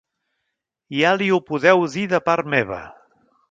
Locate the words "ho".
1.35-1.41